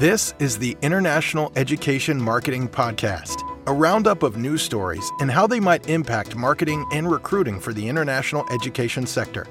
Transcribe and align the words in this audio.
This 0.00 0.32
is 0.38 0.56
the 0.56 0.78
International 0.80 1.52
Education 1.56 2.18
Marketing 2.18 2.66
Podcast, 2.66 3.42
a 3.66 3.72
roundup 3.74 4.22
of 4.22 4.38
news 4.38 4.62
stories 4.62 5.04
and 5.20 5.30
how 5.30 5.46
they 5.46 5.60
might 5.60 5.90
impact 5.90 6.34
marketing 6.34 6.86
and 6.90 7.10
recruiting 7.10 7.60
for 7.60 7.74
the 7.74 7.86
international 7.86 8.50
education 8.50 9.06
sector. 9.06 9.46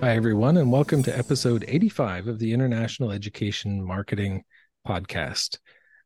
Hi, 0.00 0.16
everyone, 0.16 0.56
and 0.56 0.72
welcome 0.72 1.00
to 1.04 1.16
episode 1.16 1.64
85 1.68 2.26
of 2.26 2.40
the 2.40 2.52
International 2.52 3.12
Education 3.12 3.86
Marketing 3.86 4.42
Podcast. 4.84 5.60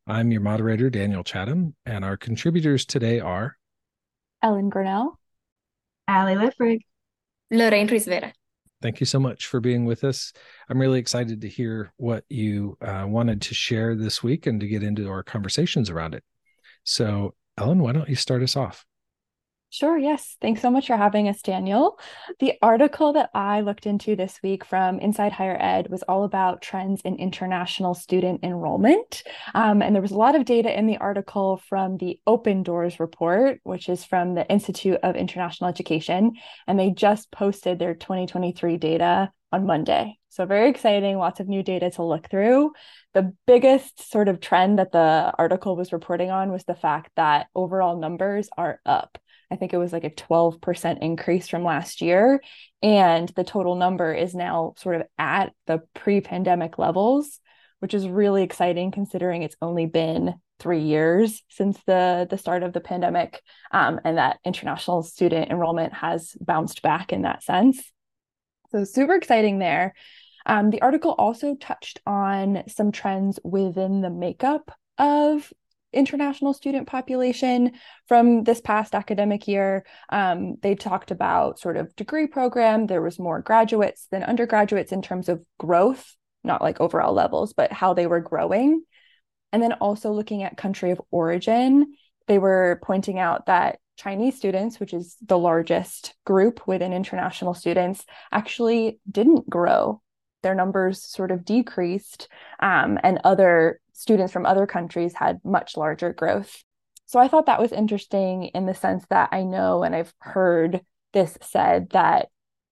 I'm 0.05 0.31
your 0.31 0.41
moderator, 0.41 0.91
Daniel 0.91 1.23
Chatham, 1.23 1.75
and 1.83 2.05
our 2.05 2.15
contributors 2.15 2.85
today 2.85 3.21
are 3.21 3.57
Ellen 4.43 4.69
Grinnell, 4.69 5.17
Ali 6.07 6.35
Liffrig, 6.35 6.81
Loraine 7.51 7.89
Ruiz 7.89 8.05
Vera. 8.05 8.33
Thank 8.83 8.99
you 8.99 9.05
so 9.05 9.17
much 9.17 9.47
for 9.47 9.61
being 9.61 9.85
with 9.85 10.03
us. 10.03 10.33
I'm 10.67 10.77
really 10.77 10.99
excited 10.99 11.39
to 11.39 11.47
hear 11.47 11.93
what 11.95 12.25
you 12.27 12.77
uh, 12.81 13.05
wanted 13.07 13.41
to 13.43 13.53
share 13.53 13.95
this 13.95 14.21
week 14.21 14.45
and 14.45 14.59
to 14.59 14.67
get 14.67 14.83
into 14.83 15.07
our 15.07 15.23
conversations 15.23 15.89
around 15.89 16.15
it. 16.15 16.23
So, 16.83 17.33
Ellen, 17.57 17.79
why 17.79 17.93
don't 17.93 18.09
you 18.09 18.17
start 18.17 18.43
us 18.43 18.57
off? 18.57 18.85
Sure, 19.73 19.97
yes. 19.97 20.37
Thanks 20.39 20.61
so 20.61 20.69
much 20.69 20.85
for 20.85 20.95
having 20.95 21.27
us, 21.27 21.41
Daniel. 21.41 21.97
The 22.39 22.53
article 22.61 23.13
that 23.13 23.31
I 23.33 23.61
looked 23.61 23.87
into 23.87 24.15
this 24.15 24.39
week 24.43 24.63
from 24.63 24.99
Inside 24.99 25.31
Higher 25.31 25.57
Ed 25.59 25.89
was 25.89 26.03
all 26.03 26.25
about 26.25 26.61
trends 26.61 27.01
in 27.01 27.15
international 27.15 27.95
student 27.95 28.43
enrollment. 28.43 29.23
Um, 29.55 29.81
and 29.81 29.95
there 29.95 30.01
was 30.03 30.11
a 30.11 30.17
lot 30.17 30.35
of 30.35 30.45
data 30.45 30.77
in 30.77 30.85
the 30.85 30.97
article 30.97 31.59
from 31.67 31.97
the 31.97 32.19
Open 32.27 32.61
Doors 32.61 32.99
report, 32.99 33.61
which 33.63 33.89
is 33.89 34.05
from 34.05 34.35
the 34.35 34.47
Institute 34.47 34.99
of 35.01 35.15
International 35.15 35.71
Education. 35.71 36.33
And 36.67 36.77
they 36.77 36.91
just 36.91 37.31
posted 37.31 37.79
their 37.79 37.95
2023 37.95 38.77
data 38.77 39.31
on 39.51 39.65
Monday. 39.65 40.19
So, 40.29 40.45
very 40.45 40.69
exciting, 40.69 41.17
lots 41.17 41.39
of 41.39 41.47
new 41.47 41.63
data 41.63 41.89
to 41.91 42.03
look 42.03 42.29
through. 42.29 42.73
The 43.13 43.33
biggest 43.47 44.11
sort 44.11 44.27
of 44.27 44.39
trend 44.39 44.77
that 44.77 44.91
the 44.91 45.33
article 45.37 45.75
was 45.75 45.93
reporting 45.93 46.29
on 46.29 46.51
was 46.51 46.63
the 46.63 46.75
fact 46.75 47.11
that 47.15 47.47
overall 47.55 47.99
numbers 47.99 48.49
are 48.55 48.79
up. 48.85 49.17
I 49.53 49.55
think 49.55 49.71
it 49.71 49.77
was 49.77 49.93
like 49.93 50.03
a 50.03 50.09
12% 50.09 50.99
increase 50.99 51.47
from 51.47 51.63
last 51.63 52.01
year. 52.01 52.41
And 52.81 53.29
the 53.35 53.43
total 53.43 53.75
number 53.75 54.11
is 54.11 54.33
now 54.33 54.73
sort 54.77 54.95
of 54.95 55.03
at 55.19 55.53
the 55.67 55.83
pre 55.93 56.21
pandemic 56.21 56.79
levels, 56.79 57.39
which 57.79 57.93
is 57.93 58.07
really 58.07 58.41
exciting 58.41 58.89
considering 58.89 59.43
it's 59.43 59.55
only 59.61 59.85
been 59.85 60.33
three 60.59 60.81
years 60.81 61.43
since 61.49 61.79
the, 61.85 62.25
the 62.29 62.37
start 62.37 62.63
of 62.63 62.73
the 62.73 62.79
pandemic 62.79 63.41
um, 63.71 63.99
and 64.03 64.17
that 64.17 64.39
international 64.43 65.03
student 65.03 65.51
enrollment 65.51 65.93
has 65.93 66.35
bounced 66.41 66.81
back 66.81 67.13
in 67.13 67.21
that 67.21 67.43
sense. 67.43 67.91
So, 68.71 68.85
super 68.85 69.13
exciting 69.13 69.59
there. 69.59 69.93
Um, 70.47 70.71
the 70.71 70.81
article 70.81 71.11
also 71.11 71.55
touched 71.55 71.99
on 72.07 72.63
some 72.67 72.91
trends 72.91 73.39
within 73.43 74.01
the 74.01 74.09
makeup 74.09 74.71
of 74.97 75.53
international 75.93 76.53
student 76.53 76.87
population 76.87 77.73
from 78.07 78.43
this 78.43 78.61
past 78.61 78.95
academic 78.95 79.47
year. 79.47 79.85
Um, 80.09 80.55
they 80.61 80.75
talked 80.75 81.11
about 81.11 81.59
sort 81.59 81.77
of 81.77 81.95
degree 81.95 82.27
program. 82.27 82.87
There 82.87 83.01
was 83.01 83.19
more 83.19 83.41
graduates 83.41 84.07
than 84.11 84.23
undergraduates 84.23 84.91
in 84.91 85.01
terms 85.01 85.29
of 85.29 85.43
growth, 85.57 86.15
not 86.43 86.61
like 86.61 86.81
overall 86.81 87.13
levels, 87.13 87.53
but 87.53 87.71
how 87.71 87.93
they 87.93 88.07
were 88.07 88.21
growing. 88.21 88.83
And 89.51 89.61
then 89.61 89.73
also 89.73 90.11
looking 90.11 90.43
at 90.43 90.57
country 90.57 90.91
of 90.91 91.01
origin, 91.11 91.93
they 92.27 92.39
were 92.39 92.79
pointing 92.83 93.19
out 93.19 93.45
that 93.45 93.79
Chinese 93.95 94.35
students, 94.35 94.79
which 94.79 94.93
is 94.93 95.15
the 95.21 95.37
largest 95.37 96.15
group 96.25 96.67
within 96.67 96.93
international 96.93 97.53
students, 97.53 98.05
actually 98.31 98.99
didn't 99.09 99.49
grow. 99.49 100.01
Their 100.41 100.55
numbers 100.55 101.03
sort 101.03 101.31
of 101.31 101.45
decreased, 101.45 102.27
um, 102.59 102.99
and 103.03 103.19
other 103.23 103.79
students 103.93 104.33
from 104.33 104.45
other 104.45 104.65
countries 104.67 105.13
had 105.13 105.39
much 105.43 105.77
larger 105.77 106.13
growth. 106.13 106.63
So 107.05 107.19
I 107.19 107.27
thought 107.27 107.45
that 107.45 107.61
was 107.61 107.71
interesting 107.71 108.45
in 108.45 108.65
the 108.65 108.73
sense 108.73 109.05
that 109.09 109.29
I 109.31 109.43
know 109.43 109.83
and 109.83 109.95
I've 109.95 110.13
heard 110.19 110.81
this 111.13 111.37
said 111.41 111.91
that 111.91 112.29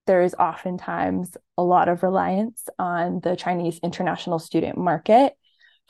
there 0.07 0.21
is 0.21 0.33
oftentimes 0.33 1.37
a 1.57 1.63
lot 1.63 1.87
of 1.87 2.03
reliance 2.03 2.67
on 2.79 3.19
the 3.21 3.35
Chinese 3.35 3.79
international 3.83 4.39
student 4.39 4.77
market 4.77 5.33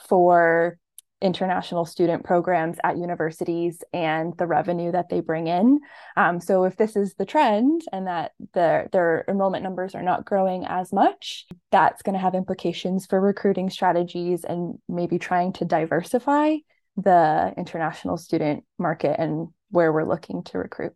for 0.08 0.78
international 1.22 1.86
student 1.86 2.24
programs 2.24 2.78
at 2.84 2.98
universities 2.98 3.84
and 3.94 4.36
the 4.38 4.48
revenue 4.48 4.92
that 4.92 5.10
they 5.10 5.22
bring 5.22 5.48
in. 5.48 5.80
Um, 6.18 6.42
so 6.42 6.64
if 6.64 6.78
this 6.78 6.96
is 6.96 7.14
the 7.14 7.26
trend 7.26 7.82
and 7.92 8.08
that 8.08 8.32
the, 8.54 8.88
their 8.92 9.24
enrollment 9.28 9.64
numbers 9.64 9.96
are 9.96 10.02
not 10.02 10.26
growing 10.26 10.66
as 10.66 10.92
much, 10.92 11.46
that's 11.72 12.02
going 12.02 12.14
to 12.14 12.20
have 12.20 12.36
implications 12.36 13.06
for 13.06 13.22
recruiting 13.22 13.70
strategies 13.70 14.44
and 14.44 14.80
maybe 14.90 15.20
trying 15.20 15.54
to 15.54 15.66
diversify 15.66 16.58
the 16.98 17.54
international 17.58 18.18
student 18.18 18.64
market 18.78 19.16
and 19.20 19.48
where 19.70 19.94
we're 19.94 20.08
looking 20.08 20.44
to 20.44 20.58
recruit. 20.58 20.94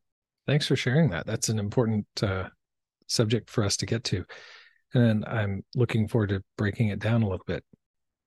Thanks 0.47 0.67
for 0.67 0.75
sharing 0.75 1.09
that. 1.11 1.25
That's 1.25 1.49
an 1.49 1.59
important 1.59 2.05
uh, 2.21 2.49
subject 3.07 3.49
for 3.49 3.63
us 3.63 3.77
to 3.77 3.85
get 3.85 4.03
to. 4.05 4.25
And 4.93 5.25
I'm 5.25 5.63
looking 5.75 6.07
forward 6.07 6.29
to 6.29 6.43
breaking 6.57 6.89
it 6.89 6.99
down 6.99 7.23
a 7.23 7.27
little 7.27 7.45
bit. 7.45 7.63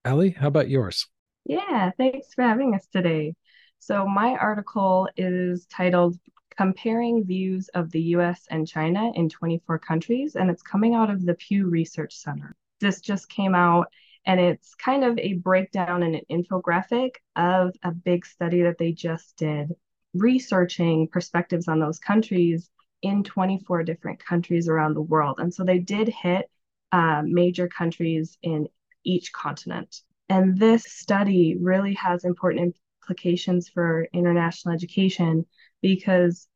Ali, 0.05 0.31
how 0.31 0.49
about 0.49 0.69
yours? 0.69 1.07
Yeah, 1.49 1.91
thanks 1.97 2.35
for 2.35 2.43
having 2.43 2.75
us 2.75 2.87
today. 2.87 3.35
So, 3.79 4.07
my 4.07 4.37
article 4.37 5.09
is 5.17 5.67
titled 5.67 6.19
Comparing 6.57 7.25
Views 7.25 7.69
of 7.71 7.91
the 7.91 8.03
US 8.17 8.47
and 8.51 8.69
China 8.69 9.11
in 9.15 9.31
24 9.31 9.79
Countries, 9.79 10.37
and 10.37 10.51
it's 10.51 10.63
coming 10.63 10.95
out 10.95 11.09
of 11.11 11.25
the 11.25 11.35
Pew 11.35 11.67
Research 11.69 12.15
Center. 12.15 12.55
This 12.81 13.01
just 13.01 13.31
came 13.31 13.55
out, 13.55 13.87
and 14.27 14.39
it's 14.39 14.75
kind 14.75 15.03
of 15.03 15.19
a 15.19 15.35
breakdown 15.35 16.03
and 16.03 16.17
an 16.17 16.25
infographic 16.31 17.13
of 17.35 17.75
a 17.83 17.93
big 17.93 18.27
study 18.27 18.63
that 18.63 18.77
they 18.79 18.93
just 18.93 19.37
did, 19.39 19.75
researching 20.13 21.09
perspectives 21.09 21.67
on 21.67 21.81
those 21.81 21.99
countries 21.99 22.71
in 23.01 23.25
24 23.25 23.85
different 23.85 24.23
countries 24.23 24.69
around 24.69 24.93
the 24.93 25.01
world. 25.01 25.41
And 25.41 25.55
so 25.55 25.65
they 25.65 25.79
did 25.79 26.09
hit 26.09 26.51
uh, 26.93 27.23
major 27.25 27.69
countries 27.69 28.37
in 28.43 28.69
each 29.03 29.33
continent. 29.33 30.03
And 30.29 30.59
this 30.59 30.85
study 30.85 31.57
really 31.61 31.95
has 31.95 32.25
important 32.25 32.77
implications 33.03 33.69
for 33.69 34.07
international 34.13 34.75
education 34.75 35.47
because 35.81 36.49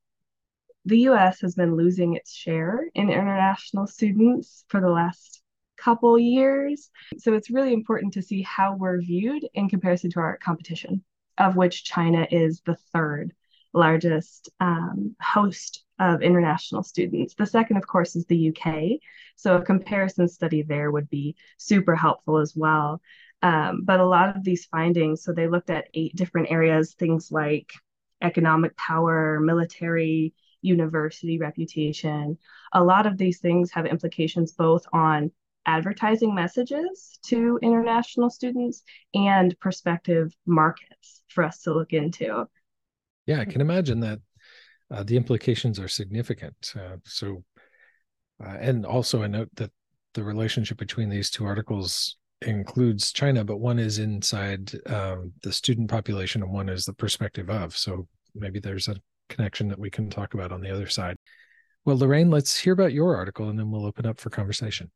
the 0.84 1.00
US 1.10 1.40
has 1.40 1.54
been 1.54 1.76
losing 1.76 2.14
its 2.14 2.32
share 2.32 2.84
in 2.94 3.08
international 3.08 3.86
students 3.86 4.64
for 4.68 4.80
the 4.80 4.90
last 4.90 5.42
couple 5.76 6.18
years. 6.18 6.90
So 7.18 7.34
it's 7.34 7.50
really 7.50 7.72
important 7.72 8.12
to 8.14 8.22
see 8.22 8.42
how 8.42 8.76
we're 8.76 9.00
viewed 9.00 9.46
in 9.54 9.68
comparison 9.68 10.10
to 10.12 10.20
our 10.20 10.38
competition, 10.38 11.04
of 11.38 11.56
which 11.56 11.84
China 11.84 12.26
is 12.30 12.62
the 12.64 12.76
third 12.92 13.32
largest 13.74 14.50
um, 14.60 15.16
host 15.20 15.84
of 15.98 16.22
international 16.22 16.82
students. 16.82 17.34
The 17.34 17.46
second, 17.46 17.76
of 17.78 17.86
course, 17.86 18.16
is 18.16 18.26
the 18.26 18.50
UK. 18.50 19.00
So 19.36 19.56
a 19.56 19.64
comparison 19.64 20.28
study 20.28 20.62
there 20.62 20.90
would 20.90 21.08
be 21.08 21.36
super 21.56 21.96
helpful 21.96 22.38
as 22.38 22.54
well. 22.54 23.00
Um, 23.42 23.82
but 23.84 24.00
a 24.00 24.06
lot 24.06 24.36
of 24.36 24.44
these 24.44 24.66
findings, 24.66 25.24
so 25.24 25.32
they 25.32 25.48
looked 25.48 25.70
at 25.70 25.88
eight 25.94 26.14
different 26.14 26.50
areas, 26.50 26.94
things 26.94 27.32
like 27.32 27.72
economic 28.22 28.76
power, 28.76 29.40
military, 29.40 30.32
university 30.62 31.38
reputation. 31.38 32.38
A 32.72 32.82
lot 32.82 33.06
of 33.06 33.18
these 33.18 33.40
things 33.40 33.72
have 33.72 33.84
implications 33.84 34.52
both 34.52 34.86
on 34.92 35.32
advertising 35.66 36.34
messages 36.34 37.18
to 37.24 37.58
international 37.62 38.30
students 38.30 38.82
and 39.14 39.58
prospective 39.60 40.34
markets 40.46 41.22
for 41.28 41.44
us 41.44 41.62
to 41.62 41.72
look 41.72 41.92
into. 41.92 42.46
Yeah, 43.26 43.40
I 43.40 43.44
can 43.44 43.60
imagine 43.60 44.00
that 44.00 44.20
uh, 44.90 45.02
the 45.02 45.16
implications 45.16 45.78
are 45.78 45.88
significant. 45.88 46.74
Uh, 46.76 46.96
so, 47.04 47.44
uh, 48.44 48.56
and 48.60 48.84
also 48.84 49.22
I 49.22 49.26
note 49.26 49.50
that 49.54 49.70
the 50.14 50.24
relationship 50.24 50.78
between 50.78 51.08
these 51.08 51.30
two 51.30 51.44
articles 51.44 52.16
includes 52.42 53.12
China, 53.12 53.44
but 53.44 53.58
one 53.58 53.78
is 53.78 53.98
inside 53.98 54.72
um, 54.86 55.32
the 55.42 55.52
student 55.52 55.90
population 55.90 56.42
and 56.42 56.52
one 56.52 56.68
is 56.68 56.84
the 56.84 56.92
perspective 56.92 57.50
of. 57.50 57.76
So 57.76 58.06
maybe 58.34 58.60
there's 58.60 58.88
a 58.88 58.96
connection 59.28 59.68
that 59.68 59.78
we 59.78 59.90
can 59.90 60.10
talk 60.10 60.34
about 60.34 60.52
on 60.52 60.60
the 60.60 60.70
other 60.70 60.88
side. 60.88 61.16
Well, 61.84 61.98
Loraine, 61.98 62.30
let's 62.30 62.58
hear 62.58 62.72
about 62.72 62.92
your 62.92 63.16
article 63.16 63.48
and 63.48 63.58
then 63.58 63.70
we'll 63.70 63.86
open 63.86 64.06
up 64.06 64.20
for 64.20 64.30
conversation. 64.30 64.90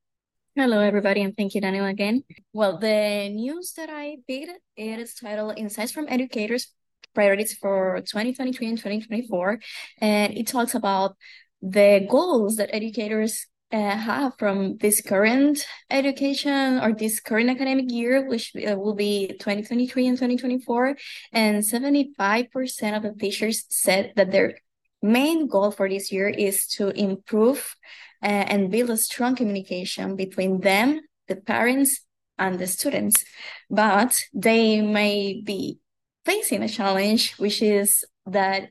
Hello, 0.54 0.80
everybody, 0.80 1.20
and 1.20 1.36
thank 1.36 1.54
you, 1.54 1.60
Daniel, 1.60 1.84
again. 1.84 2.24
Well, 2.54 2.78
the 2.78 3.28
news 3.28 3.72
that 3.76 3.90
I 3.90 4.16
picked 4.26 4.52
it 4.76 4.98
is 5.00 5.14
titled 5.14 5.58
Insights 5.58 5.92
from 5.92 6.06
Educators 6.08 6.72
Priorities 7.14 7.54
for 7.54 8.00
2023 8.00 8.68
and 8.68 8.78
2024. 8.78 9.58
And 10.00 10.34
it 10.34 10.46
talks 10.46 10.74
about 10.74 11.16
the 11.60 12.06
goals 12.10 12.56
that 12.56 12.74
educators 12.74 13.46
uh, 13.72 13.96
have 13.96 14.34
from 14.38 14.76
this 14.78 15.00
current 15.00 15.66
education 15.90 16.78
or 16.80 16.92
this 16.92 17.20
current 17.20 17.50
academic 17.50 17.90
year, 17.90 18.26
which 18.26 18.52
uh, 18.56 18.76
will 18.76 18.94
be 18.94 19.28
2023 19.28 20.06
and 20.06 20.16
2024. 20.16 20.96
And 21.32 21.62
75% 21.62 22.96
of 22.96 23.02
the 23.02 23.14
teachers 23.18 23.64
said 23.68 24.12
that 24.16 24.30
their 24.30 24.58
main 25.02 25.46
goal 25.46 25.70
for 25.70 25.88
this 25.88 26.12
year 26.12 26.28
is 26.28 26.66
to 26.68 26.88
improve 26.90 27.76
uh, 28.22 28.26
and 28.26 28.70
build 28.70 28.90
a 28.90 28.96
strong 28.96 29.36
communication 29.36 30.16
between 30.16 30.60
them, 30.60 31.00
the 31.28 31.36
parents, 31.36 32.00
and 32.38 32.58
the 32.58 32.66
students, 32.66 33.24
but 33.70 34.20
they 34.34 34.80
may 34.82 35.40
be 35.44 35.78
facing 36.24 36.62
a 36.62 36.68
challenge, 36.68 37.34
which 37.36 37.62
is 37.62 38.04
that 38.26 38.70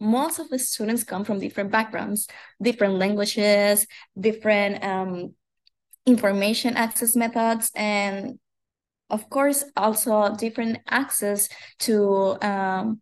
most 0.00 0.38
of 0.38 0.48
the 0.48 0.58
students 0.58 1.04
come 1.04 1.24
from 1.24 1.40
different 1.40 1.70
backgrounds, 1.70 2.28
different 2.62 2.94
languages, 2.94 3.86
different 4.18 4.84
um, 4.84 5.34
information 6.06 6.76
access 6.76 7.16
methods, 7.16 7.70
and 7.74 8.38
of 9.10 9.28
course, 9.30 9.64
also 9.76 10.34
different 10.34 10.78
access 10.88 11.48
to 11.80 12.36
um, 12.42 13.00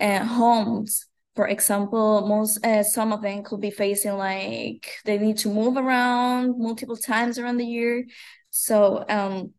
uh, 0.00 0.24
homes. 0.24 1.06
For 1.36 1.46
example, 1.48 2.26
most 2.26 2.64
uh, 2.64 2.82
some 2.82 3.12
of 3.12 3.22
them 3.22 3.44
could 3.44 3.60
be 3.60 3.70
facing 3.70 4.14
like 4.14 4.90
they 5.04 5.18
need 5.18 5.36
to 5.38 5.48
move 5.48 5.76
around 5.76 6.58
multiple 6.58 6.96
times 6.96 7.38
around 7.38 7.58
the 7.58 7.66
year. 7.66 8.06
So 8.50 9.04
um, 9.08 9.52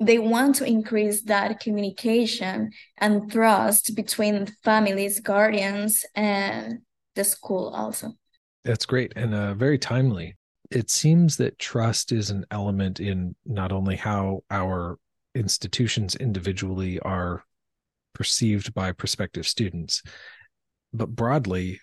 they 0.00 0.18
want 0.18 0.54
to 0.56 0.64
increase 0.64 1.22
that 1.24 1.60
communication 1.60 2.70
and 2.98 3.30
trust 3.30 3.94
between 3.94 4.46
families, 4.64 5.20
guardians, 5.20 6.04
and 6.14 6.78
the 7.14 7.24
school 7.24 7.68
also. 7.68 8.12
That's 8.64 8.86
great 8.86 9.12
and 9.14 9.34
uh, 9.34 9.54
very 9.54 9.78
timely. 9.78 10.36
It 10.70 10.90
seems 10.90 11.36
that 11.36 11.58
trust 11.58 12.12
is 12.12 12.30
an 12.30 12.46
element 12.50 12.98
in 12.98 13.34
not 13.44 13.72
only 13.72 13.96
how 13.96 14.42
our 14.50 14.98
institutions 15.34 16.14
individually 16.14 16.98
are 17.00 17.44
perceived 18.14 18.72
by 18.72 18.92
prospective 18.92 19.46
students, 19.46 20.02
but 20.92 21.14
broadly, 21.14 21.80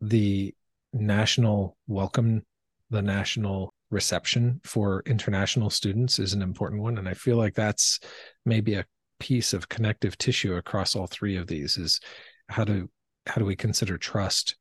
the 0.00 0.54
national 0.92 1.76
welcome, 1.86 2.44
the 2.90 3.02
national 3.02 3.72
reception 3.90 4.60
for 4.64 5.02
international 5.06 5.70
students 5.70 6.18
is 6.18 6.34
an 6.34 6.42
important 6.42 6.82
one. 6.82 6.98
And 6.98 7.08
i 7.08 7.14
feel 7.14 7.36
like 7.36 7.54
that's 7.54 8.00
maybe 8.44 8.74
a 8.74 8.86
piece 9.18 9.52
of 9.52 9.68
connective 9.68 10.16
tissue 10.18 10.54
across 10.54 10.94
all 10.94 11.06
three 11.06 11.36
of 11.36 11.46
these 11.46 11.76
is 11.76 12.00
how 12.48 12.64
do 12.64 12.88
how 13.26 13.36
do 13.36 13.44
we 13.44 13.56
consider 13.56 13.98
trust 13.98 14.56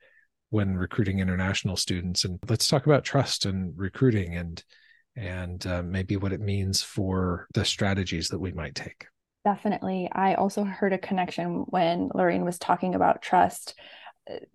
when 0.49 0.75
recruiting 0.75 1.19
international 1.19 1.75
students? 1.75 2.25
And 2.25 2.39
let's 2.49 2.67
talk 2.67 2.85
about 2.85 3.03
trust 3.03 3.45
and 3.45 3.73
recruiting 3.77 4.35
and 4.35 4.63
and 5.15 5.65
uh, 5.65 5.81
maybe 5.81 6.15
what 6.15 6.31
it 6.31 6.41
means 6.41 6.83
for 6.83 7.47
the 7.53 7.65
strategies 7.65 8.27
that 8.29 8.39
we 8.39 8.51
might 8.51 8.75
take. 8.75 9.07
Definitely. 9.43 10.09
I 10.11 10.35
also 10.35 10.63
heard 10.63 10.93
a 10.93 10.99
connection 10.99 11.65
when 11.67 12.09
loraine 12.13 12.45
was 12.45 12.59
talking 12.59 12.93
about 12.93 13.21
trust. 13.23 13.73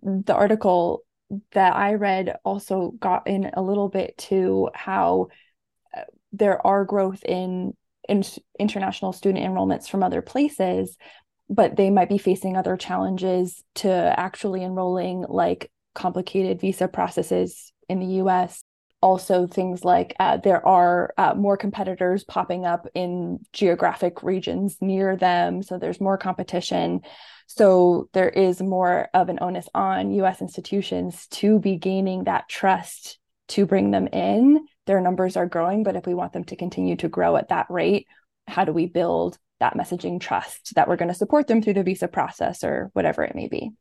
The 0.01 0.33
article 0.33 1.03
that 1.51 1.75
I 1.75 1.95
read 1.95 2.35
also 2.43 2.91
got 2.99 3.27
in 3.27 3.51
a 3.53 3.61
little 3.61 3.89
bit 3.89 4.17
to 4.29 4.69
how 4.73 5.27
uh, 5.95 6.01
there 6.31 6.65
are 6.65 6.85
growth 6.85 7.23
in, 7.23 7.75
in 8.07 8.23
international 8.59 9.13
student 9.13 9.45
enrollments 9.45 9.89
from 9.89 10.03
other 10.03 10.21
places, 10.21 10.97
but 11.49 11.75
they 11.75 11.89
might 11.89 12.09
be 12.09 12.17
facing 12.17 12.57
other 12.57 12.77
challenges 12.77 13.63
to 13.75 13.89
actually 13.89 14.63
enrolling, 14.63 15.25
like 15.27 15.71
complicated 15.93 16.59
visa 16.59 16.87
processes 16.87 17.71
in 17.89 17.99
the 17.99 18.15
US. 18.23 18.63
Also, 19.01 19.47
things 19.47 19.83
like 19.83 20.15
uh, 20.19 20.37
there 20.37 20.65
are 20.65 21.13
uh, 21.17 21.33
more 21.35 21.57
competitors 21.57 22.23
popping 22.23 22.65
up 22.65 22.87
in 22.95 23.39
geographic 23.51 24.23
regions 24.23 24.77
near 24.79 25.17
them. 25.17 25.61
So 25.61 25.77
there's 25.77 25.99
more 25.99 26.17
competition. 26.17 27.01
So 27.47 28.09
there 28.13 28.29
is 28.29 28.61
more 28.61 29.09
of 29.13 29.29
an 29.29 29.39
onus 29.41 29.67
on 29.73 30.11
US 30.11 30.41
institutions 30.41 31.27
to 31.27 31.59
be 31.59 31.77
gaining 31.77 32.23
that 32.25 32.49
trust 32.49 33.19
to 33.49 33.65
bring 33.65 33.91
them 33.91 34.07
in. 34.07 34.65
Their 34.85 35.01
numbers 35.01 35.37
are 35.37 35.45
growing, 35.45 35.83
but 35.83 35.95
if 35.95 36.05
we 36.05 36.13
want 36.13 36.33
them 36.33 36.43
to 36.45 36.55
continue 36.55 36.95
to 36.97 37.09
grow 37.09 37.35
at 37.35 37.49
that 37.49 37.67
rate, 37.69 38.07
how 38.47 38.65
do 38.65 38.73
we 38.73 38.85
build 38.85 39.37
that 39.59 39.75
messaging 39.75 40.19
trust 40.19 40.75
that 40.75 40.87
we're 40.87 40.97
going 40.97 41.09
to 41.09 41.13
support 41.13 41.47
them 41.47 41.61
through 41.61 41.75
the 41.75 41.83
visa 41.83 42.07
process 42.07 42.63
or 42.63 42.89
whatever 42.93 43.23
it 43.23 43.35
may 43.35 43.47
be? 43.47 43.71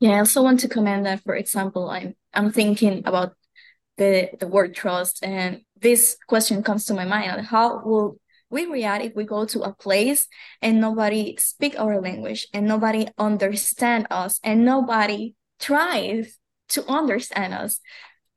Yeah, 0.00 0.12
I 0.12 0.18
also 0.18 0.42
want 0.42 0.60
to 0.60 0.68
comment 0.68 1.04
that, 1.04 1.22
for 1.22 1.34
example, 1.34 1.90
I'm 1.90 2.14
I'm 2.32 2.52
thinking 2.52 3.02
about 3.04 3.34
the 3.96 4.30
the 4.38 4.48
word 4.48 4.74
trust, 4.74 5.22
and 5.22 5.60
this 5.80 6.16
question 6.26 6.62
comes 6.62 6.86
to 6.86 6.94
my 6.94 7.04
mind: 7.04 7.46
How 7.46 7.82
will 7.84 8.16
we 8.50 8.66
react 8.66 9.04
if 9.04 9.14
we 9.14 9.24
go 9.24 9.44
to 9.46 9.62
a 9.62 9.72
place 9.72 10.26
and 10.60 10.80
nobody 10.80 11.36
speak 11.38 11.78
our 11.78 12.00
language 12.00 12.48
and 12.52 12.66
nobody 12.66 13.08
understand 13.16 14.06
us 14.10 14.40
and 14.42 14.64
nobody 14.64 15.34
tries 15.58 16.38
to 16.70 16.84
understand 16.86 17.54
us. 17.54 17.80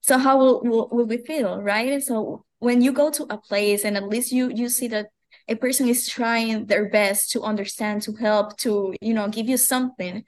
So 0.02 0.18
how 0.18 0.38
will, 0.38 0.62
will, 0.64 0.90
will 0.92 1.06
we 1.06 1.18
feel 1.18 1.62
right? 1.62 2.02
So 2.04 2.46
when 2.60 2.82
you 2.82 2.94
go 2.94 3.10
to 3.12 3.26
a 3.30 3.38
place 3.38 3.84
and 3.84 3.98
at 3.98 4.08
least 4.08 4.32
you 4.32 4.50
you 4.50 4.70
see 4.70 4.88
that 4.90 5.08
a 5.50 5.56
person 5.56 5.90
is 5.90 6.08
trying 6.08 6.66
their 6.68 6.90
best 6.90 7.32
to 7.32 7.42
understand 7.42 8.02
to 8.04 8.14
help 8.14 8.58
to 8.60 8.94
you 9.02 9.14
know 9.14 9.28
give 9.28 9.50
you 9.50 9.58
something 9.58 10.24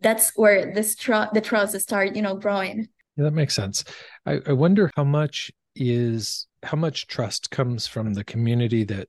that's 0.00 0.32
where 0.36 0.74
this 0.74 0.94
tr- 0.94 1.32
the 1.32 1.40
trust 1.40 1.78
start 1.80 2.14
you 2.16 2.22
know 2.22 2.36
growing. 2.36 2.88
Yeah 3.16 3.24
that 3.24 3.34
makes 3.34 3.54
sense. 3.54 3.84
I, 4.26 4.40
I 4.46 4.52
wonder 4.52 4.90
how 4.96 5.04
much 5.04 5.50
is 5.76 6.46
how 6.62 6.76
much 6.76 7.06
trust 7.06 7.50
comes 7.50 7.86
from 7.86 8.14
the 8.14 8.24
community 8.24 8.84
that 8.84 9.08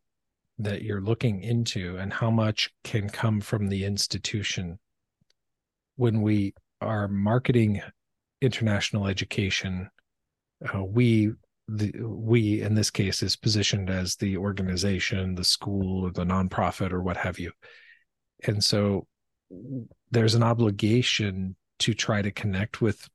that 0.63 0.81
you're 0.81 1.02
looking 1.02 1.42
into 1.42 1.98
and 1.98 2.13
how 2.13 2.30
much 2.30 2.69
can 2.84 3.10
come 3.10 3.42
from 3.42 3.68
the 3.68 3.86
institution. 3.86 4.80
When 5.96 6.22
we 6.22 6.54
are 6.81 7.08
marketing 7.08 7.81
international 8.42 9.08
education 9.08 9.90
uh, 10.74 10.84
we 10.84 11.31
the 11.68 11.94
we 12.02 12.62
in 12.62 12.74
this 12.74 12.92
case 12.92 13.24
is 13.24 13.36
positioned 13.36 13.90
as 13.90 14.16
the 14.16 14.38
organization 14.38 15.36
the 15.36 15.44
school 15.44 16.06
or 16.06 16.12
the 16.12 16.25
nonprofit 16.25 16.92
or 16.92 17.02
what 17.02 17.18
have 17.18 17.40
you. 17.40 17.52
And 18.46 18.64
so 18.64 19.07
there's 20.12 20.36
an 20.36 20.44
obligation 20.44 21.56
to 21.80 21.94
try 21.94 22.22
to 22.22 22.31
connect 22.31 22.81
with 22.81 23.07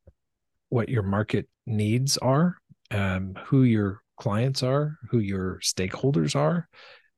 what 0.69 0.89
your 0.89 1.03
market 1.03 1.49
needs 1.67 2.17
are 2.19 2.57
um, 2.91 3.35
who 3.47 3.63
your 3.63 4.01
clients 4.19 4.63
are 4.63 4.97
who 5.11 5.19
your 5.19 5.61
stakeholders 5.63 6.35
are 6.35 6.69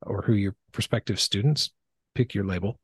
or 0.03 0.23
who 0.23 0.35
your 0.35 0.55
prospective 0.73 1.21
students 1.21 1.71
pick 2.15 2.35
your 2.35 2.45
label. 2.45 2.79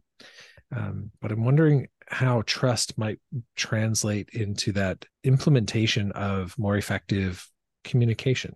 Um, 0.74 1.10
but 1.20 1.30
i'm 1.30 1.44
wondering 1.44 1.88
how 2.08 2.42
trust 2.46 2.98
might 2.98 3.18
translate 3.56 4.30
into 4.30 4.72
that 4.72 5.04
implementation 5.22 6.12
of 6.12 6.58
more 6.58 6.76
effective 6.76 7.48
communication. 7.82 8.54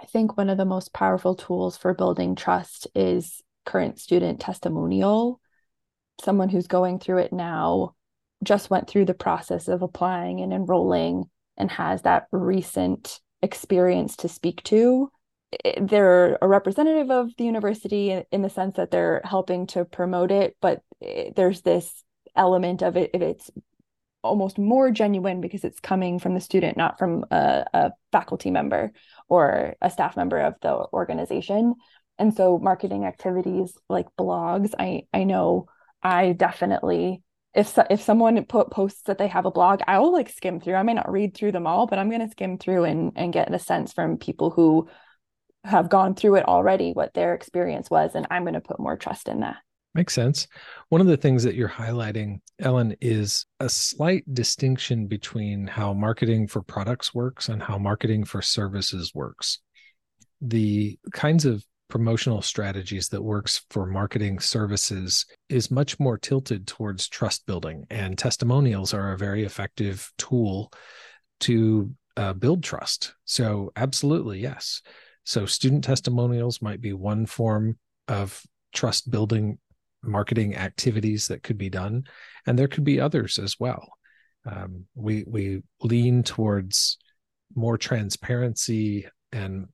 I 0.00 0.06
think 0.06 0.36
one 0.36 0.48
of 0.48 0.58
the 0.58 0.64
most 0.64 0.92
powerful 0.92 1.34
tools 1.34 1.76
for 1.76 1.94
building 1.94 2.36
trust 2.36 2.86
is 2.94 3.42
current 3.66 3.98
student 3.98 4.40
testimonial. 4.40 5.40
Someone 6.20 6.48
who's 6.48 6.66
going 6.66 6.98
through 6.98 7.18
it 7.18 7.32
now 7.32 7.94
just 8.44 8.70
went 8.70 8.88
through 8.88 9.04
the 9.04 9.14
process 9.14 9.68
of 9.68 9.82
applying 9.82 10.40
and 10.40 10.52
enrolling 10.52 11.24
and 11.56 11.70
has 11.70 12.02
that 12.02 12.26
recent 12.30 13.20
experience 13.42 14.16
to 14.16 14.28
speak 14.28 14.62
to 14.64 15.10
they're 15.80 16.38
a 16.42 16.48
representative 16.48 17.10
of 17.10 17.30
the 17.38 17.44
university 17.44 18.22
in 18.30 18.42
the 18.42 18.50
sense 18.50 18.76
that 18.76 18.90
they're 18.90 19.22
helping 19.24 19.66
to 19.66 19.84
promote 19.84 20.30
it 20.30 20.56
but 20.60 20.82
eh, 21.02 21.30
there's 21.34 21.62
this 21.62 22.04
element 22.36 22.82
of 22.82 22.96
it 22.96 23.10
it's 23.14 23.50
almost 24.22 24.58
more 24.58 24.90
genuine 24.90 25.40
because 25.40 25.64
it's 25.64 25.80
coming 25.80 26.18
from 26.18 26.34
the 26.34 26.40
student 26.40 26.76
not 26.76 26.98
from 26.98 27.24
a, 27.30 27.64
a 27.72 27.90
faculty 28.12 28.50
member 28.50 28.92
or 29.28 29.74
a 29.80 29.90
staff 29.90 30.16
member 30.16 30.38
of 30.38 30.54
the 30.62 30.86
organization. 30.92 31.74
And 32.18 32.34
so 32.34 32.58
marketing 32.58 33.04
activities 33.04 33.76
like 33.88 34.06
blogs 34.18 34.74
i 34.78 35.02
i 35.12 35.22
know 35.22 35.66
i 36.02 36.32
definitely 36.32 37.22
if 37.54 37.78
if 37.90 38.02
someone 38.02 38.44
put 38.44 38.70
posts 38.70 39.02
that 39.02 39.18
they 39.18 39.28
have 39.28 39.46
a 39.46 39.52
blog 39.52 39.80
i 39.86 39.98
will 40.00 40.12
like 40.12 40.28
skim 40.28 40.58
through. 40.60 40.74
I 40.74 40.82
may 40.82 40.94
not 40.94 41.10
read 41.10 41.34
through 41.34 41.52
them 41.52 41.66
all 41.66 41.86
but 41.86 41.98
i'm 42.00 42.10
going 42.10 42.26
to 42.26 42.30
skim 42.30 42.58
through 42.58 42.84
and 42.84 43.12
and 43.14 43.32
get 43.32 43.54
a 43.54 43.58
sense 43.58 43.92
from 43.92 44.18
people 44.18 44.50
who 44.50 44.88
have 45.68 45.88
gone 45.88 46.14
through 46.14 46.36
it 46.36 46.48
already 46.48 46.92
what 46.92 47.14
their 47.14 47.34
experience 47.34 47.90
was 47.90 48.14
and 48.14 48.26
i'm 48.30 48.42
going 48.42 48.54
to 48.54 48.60
put 48.60 48.80
more 48.80 48.96
trust 48.96 49.28
in 49.28 49.40
that. 49.40 49.56
Makes 49.94 50.14
sense. 50.14 50.46
One 50.90 51.00
of 51.00 51.06
the 51.06 51.16
things 51.16 51.42
that 51.42 51.54
you're 51.54 51.68
highlighting 51.68 52.40
ellen 52.60 52.94
is 53.00 53.46
a 53.58 53.68
slight 53.68 54.22
distinction 54.32 55.06
between 55.06 55.66
how 55.66 55.92
marketing 55.92 56.46
for 56.46 56.62
products 56.62 57.14
works 57.14 57.48
and 57.48 57.62
how 57.62 57.78
marketing 57.78 58.24
for 58.24 58.42
services 58.42 59.12
works. 59.14 59.58
The 60.40 60.98
kinds 61.12 61.44
of 61.46 61.64
promotional 61.88 62.42
strategies 62.42 63.08
that 63.08 63.22
works 63.22 63.64
for 63.70 63.86
marketing 63.86 64.38
services 64.40 65.24
is 65.48 65.70
much 65.70 65.98
more 65.98 66.18
tilted 66.18 66.66
towards 66.66 67.08
trust 67.08 67.46
building 67.46 67.86
and 67.90 68.18
testimonials 68.18 68.92
are 68.92 69.12
a 69.12 69.18
very 69.18 69.42
effective 69.44 70.12
tool 70.18 70.70
to 71.40 71.90
uh, 72.16 72.34
build 72.34 72.62
trust. 72.62 73.14
So 73.24 73.72
absolutely 73.74 74.38
yes 74.40 74.82
so, 75.28 75.44
student 75.44 75.84
testimonials 75.84 76.62
might 76.62 76.80
be 76.80 76.94
one 76.94 77.26
form 77.26 77.76
of 78.08 78.42
trust 78.72 79.10
building 79.10 79.58
marketing 80.02 80.56
activities 80.56 81.28
that 81.28 81.42
could 81.42 81.58
be 81.58 81.68
done, 81.68 82.04
and 82.46 82.58
there 82.58 82.66
could 82.66 82.82
be 82.82 82.98
others 82.98 83.38
as 83.38 83.60
well. 83.60 83.92
Um, 84.46 84.86
we 84.94 85.24
we 85.26 85.64
lean 85.82 86.22
towards 86.22 86.96
more 87.54 87.76
transparency 87.76 89.06
and 89.30 89.66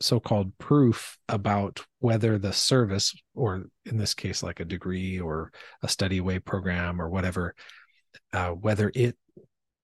so-called 0.00 0.56
proof 0.58 1.18
about 1.28 1.84
whether 1.98 2.38
the 2.38 2.52
service 2.52 3.12
or 3.34 3.64
in 3.86 3.96
this 3.96 4.14
case 4.14 4.44
like 4.44 4.60
a 4.60 4.64
degree 4.64 5.18
or 5.18 5.50
a 5.82 5.88
study 5.88 6.18
away 6.18 6.38
program 6.38 7.02
or 7.02 7.10
whatever 7.10 7.56
uh, 8.32 8.50
whether 8.50 8.92
it 8.94 9.16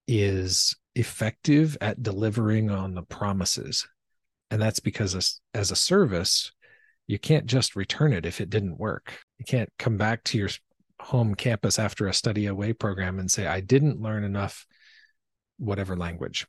is 0.06 0.76
effective 0.94 1.76
at 1.80 2.02
delivering 2.02 2.70
on 2.70 2.94
the 2.94 3.02
promises 3.02 3.86
and 4.50 4.60
that's 4.60 4.80
because 4.80 5.14
as, 5.14 5.40
as 5.54 5.70
a 5.70 5.76
service 5.76 6.52
you 7.06 7.18
can't 7.18 7.46
just 7.46 7.76
return 7.76 8.12
it 8.12 8.26
if 8.26 8.40
it 8.40 8.50
didn't 8.50 8.78
work. 8.78 9.18
You 9.38 9.44
can't 9.44 9.70
come 9.78 9.96
back 9.96 10.24
to 10.24 10.38
your 10.38 10.50
home 11.00 11.34
campus 11.34 11.78
after 11.78 12.08
a 12.08 12.14
study 12.14 12.46
away 12.46 12.72
program 12.72 13.18
and 13.18 13.30
say 13.30 13.46
i 13.46 13.60
didn't 13.60 14.00
learn 14.00 14.24
enough 14.24 14.66
whatever 15.58 15.96
language. 15.96 16.46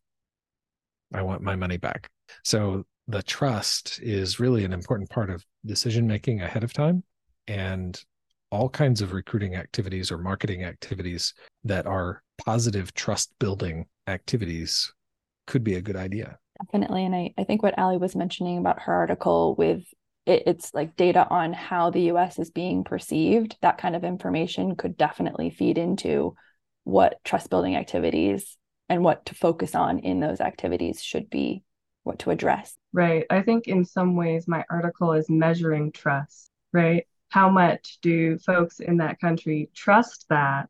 I 1.13 1.21
want 1.21 1.41
my 1.41 1.55
money 1.55 1.77
back. 1.77 2.09
So 2.43 2.85
the 3.07 3.23
trust 3.23 3.99
is 4.01 4.39
really 4.39 4.65
an 4.65 4.73
important 4.73 5.09
part 5.09 5.29
of 5.29 5.45
decision 5.65 6.07
making 6.07 6.41
ahead 6.41 6.63
of 6.63 6.73
time. 6.73 7.03
And 7.47 7.97
all 8.51 8.67
kinds 8.67 9.01
of 9.01 9.13
recruiting 9.13 9.55
activities 9.55 10.11
or 10.11 10.17
marketing 10.17 10.63
activities 10.63 11.33
that 11.63 11.85
are 11.85 12.21
positive 12.45 12.93
trust 12.93 13.31
building 13.39 13.85
activities 14.07 14.93
could 15.45 15.63
be 15.63 15.75
a 15.75 15.81
good 15.81 15.95
idea 15.95 16.37
definitely 16.57 17.05
and 17.05 17.15
I, 17.15 17.33
I 17.37 17.43
think 17.43 17.63
what 17.63 17.77
ali 17.77 17.97
was 17.97 18.15
mentioning 18.15 18.57
about 18.57 18.81
her 18.81 18.93
article 18.93 19.55
with 19.55 19.83
it, 20.25 20.43
it's 20.45 20.73
like 20.73 20.95
data 20.95 21.27
on 21.29 21.53
how 21.53 21.89
the 21.89 22.11
us 22.11 22.39
is 22.39 22.51
being 22.51 22.83
perceived 22.83 23.57
that 23.61 23.77
kind 23.77 23.95
of 23.95 24.03
information 24.03 24.75
could 24.75 24.97
definitely 24.97 25.49
feed 25.49 25.77
into 25.77 26.35
what 26.83 27.23
trust 27.23 27.49
building 27.49 27.75
activities 27.75 28.57
and 28.89 29.03
what 29.03 29.25
to 29.25 29.35
focus 29.35 29.75
on 29.75 29.99
in 29.99 30.19
those 30.19 30.39
activities 30.39 31.01
should 31.01 31.29
be 31.29 31.63
what 32.03 32.19
to 32.19 32.29
address. 32.29 32.75
Right 32.93 33.25
i 33.29 33.41
think 33.41 33.67
in 33.67 33.83
some 33.85 34.15
ways 34.15 34.47
my 34.47 34.63
article 34.69 35.13
is 35.13 35.29
measuring 35.29 35.91
trust 35.91 36.51
right? 36.73 37.05
How 37.29 37.49
much 37.49 37.97
do 38.01 38.37
folks 38.39 38.79
in 38.79 38.97
that 38.97 39.19
country 39.19 39.69
trust 39.73 40.25
that 40.29 40.69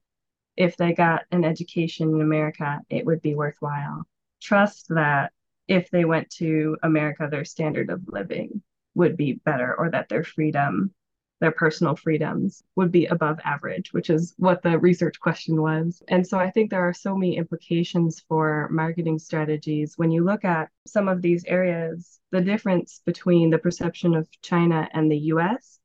if 0.56 0.75
they 0.77 0.94
got 0.94 1.24
an 1.32 1.46
education 1.46 2.10
in 2.10 2.22
america 2.22 2.79
it 2.89 3.06
would 3.06 3.22
be 3.22 3.36
worthwhile? 3.36 4.06
Trust 4.41 4.88
that 4.89 5.32
if 5.67 5.89
they 5.89 6.05
went 6.05 6.29
to 6.31 6.77
America, 6.83 7.27
their 7.29 7.45
standard 7.45 7.89
of 7.89 8.07
living 8.07 8.62
would 8.95 9.17
be 9.17 9.33
better, 9.33 9.75
or 9.77 9.89
that 9.91 10.09
their 10.09 10.24
freedom, 10.24 10.93
their 11.39 11.51
personal 11.51 11.95
freedoms 11.95 12.63
would 12.75 12.91
be 12.91 13.05
above 13.05 13.39
average, 13.43 13.93
which 13.93 14.09
is 14.09 14.33
what 14.38 14.63
the 14.63 14.79
research 14.79 15.19
question 15.19 15.62
was. 15.62 16.01
And 16.07 16.25
so 16.25 16.39
I 16.39 16.50
think 16.50 16.69
there 16.69 16.88
are 16.88 16.93
so 16.93 17.15
many 17.15 17.38
implications 17.38 18.24
for 18.27 18.67
marketing 18.71 19.19
strategies. 19.19 19.97
When 19.97 20.12
you 20.12 20.24
look 20.24 20.45
at 20.45 20.69
some 20.88 21.07
of 21.07 21.21
these 21.21 21.45
areas, 21.45 22.19
the 22.31 22.41
difference 22.41 23.01
between 23.05 23.50
the 23.50 23.59
perception 23.59 24.15
of 24.15 24.27
China 24.41 24.89
and 24.93 25.12
the 25.12 25.19
US 25.33 25.79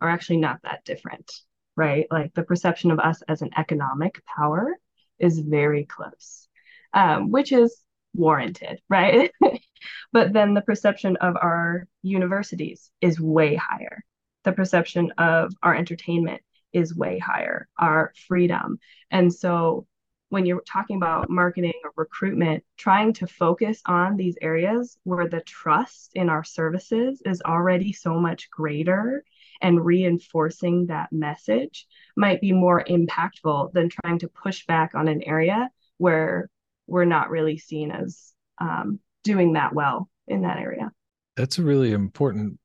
are 0.00 0.10
actually 0.10 0.38
not 0.38 0.60
that 0.62 0.84
different, 0.84 1.32
right? 1.76 2.06
Like 2.10 2.34
the 2.34 2.42
perception 2.42 2.90
of 2.90 2.98
us 2.98 3.22
as 3.28 3.42
an 3.42 3.50
economic 3.56 4.22
power 4.26 4.76
is 5.18 5.38
very 5.38 5.84
close, 5.84 6.48
um, 6.92 7.30
which 7.30 7.52
is 7.52 7.82
warranted, 8.14 8.80
right? 8.88 9.30
but 10.12 10.32
then 10.32 10.54
the 10.54 10.62
perception 10.62 11.16
of 11.16 11.36
our 11.36 11.86
universities 12.02 12.90
is 13.00 13.20
way 13.20 13.54
higher. 13.54 14.04
The 14.44 14.52
perception 14.52 15.12
of 15.18 15.52
our 15.62 15.74
entertainment 15.74 16.42
is 16.72 16.96
way 16.96 17.18
higher, 17.18 17.68
our 17.78 18.12
freedom. 18.26 18.78
And 19.10 19.32
so 19.32 19.86
when 20.30 20.44
you're 20.44 20.62
talking 20.70 20.96
about 20.96 21.30
marketing 21.30 21.72
or 21.84 21.92
recruitment, 21.96 22.62
trying 22.76 23.14
to 23.14 23.26
focus 23.26 23.80
on 23.86 24.16
these 24.16 24.36
areas 24.42 24.98
where 25.04 25.28
the 25.28 25.40
trust 25.40 26.12
in 26.14 26.28
our 26.28 26.44
services 26.44 27.22
is 27.24 27.40
already 27.42 27.92
so 27.92 28.20
much 28.20 28.50
greater 28.50 29.24
and 29.60 29.84
reinforcing 29.84 30.86
that 30.86 31.12
message 31.12 31.86
might 32.16 32.40
be 32.40 32.52
more 32.52 32.84
impactful 32.84 33.72
than 33.72 33.88
trying 33.88 34.18
to 34.18 34.28
push 34.28 34.66
back 34.66 34.94
on 34.94 35.08
an 35.08 35.22
area 35.22 35.70
where 35.96 36.48
we're 36.88 37.04
not 37.04 37.30
really 37.30 37.58
seen 37.58 37.92
as 37.92 38.32
um, 38.60 38.98
doing 39.22 39.52
that 39.52 39.74
well 39.74 40.08
in 40.26 40.42
that 40.42 40.58
area. 40.58 40.90
That's 41.36 41.58
a 41.58 41.62
really 41.62 41.92
important 41.92 42.58